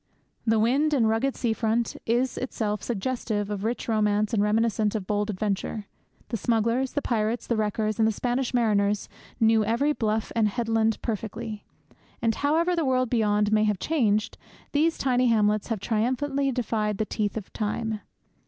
The 0.47 0.57
wild 0.59 0.95
and 0.95 1.07
rugged 1.07 1.35
sea 1.35 1.53
front 1.53 1.95
is 2.07 2.35
itself 2.35 2.81
suggestive 2.81 3.51
of 3.51 3.63
rich 3.63 3.87
romance 3.87 4.33
and 4.33 4.41
reminiscent 4.41 4.95
of 4.95 5.05
bold 5.05 5.29
adventure. 5.29 5.85
The 6.29 6.37
smugglers, 6.37 6.93
the 6.93 7.03
pirates, 7.03 7.45
the 7.45 7.55
wreckers, 7.55 7.99
and 7.99 8.07
the 8.07 8.11
Spanish 8.11 8.51
mariners 8.51 9.07
knew 9.39 9.63
every 9.63 9.93
bluff 9.93 10.31
and 10.35 10.47
headland 10.47 10.99
perfectly. 11.03 11.65
And, 12.19 12.33
however 12.33 12.75
the 12.75 12.83
world 12.83 13.11
beyond 13.11 13.51
may 13.51 13.65
have 13.65 13.77
changed, 13.77 14.39
these 14.71 14.97
tiny 14.97 15.27
hamlets 15.27 15.67
have 15.67 15.79
triumphantly 15.79 16.51
defied 16.51 16.97
the 16.97 17.05
teeth 17.05 17.37
of 17.37 17.53
time. 17.53 18.01